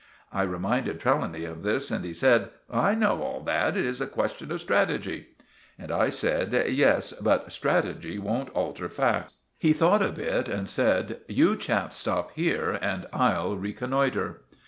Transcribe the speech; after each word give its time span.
I 0.31 0.41
reminded 0.41 0.99
Trelawny 0.99 1.45
of 1.45 1.61
this, 1.61 1.91
and 1.91 2.03
he 2.03 2.11
said— 2.11 2.49
"I 2.71 2.95
know 2.95 3.21
all 3.21 3.39
that; 3.41 3.77
it 3.77 3.85
is 3.85 4.01
a 4.01 4.07
question 4.07 4.51
of 4.51 4.59
strategy." 4.59 5.27
And 5.77 5.91
I 5.91 6.09
said— 6.09 6.53
"Yes, 6.71 7.13
but 7.13 7.51
strategy 7.51 8.17
won't 8.17 8.49
alter 8.49 8.89
facts." 8.89 9.33
He 9.59 9.73
thought 9.73 10.01
a 10.01 10.09
bit 10.11 10.49
and 10.49 10.67
said— 10.67 11.19
"You 11.27 11.55
chaps 11.55 11.97
stop 11.97 12.31
here 12.31 12.79
and 12.81 13.05
I'll 13.13 13.55
reconnoitre." 13.55 14.41